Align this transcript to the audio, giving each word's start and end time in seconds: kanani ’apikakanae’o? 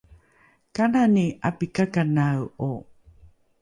kanani 0.75 1.25
’apikakanae’o? 1.47 2.71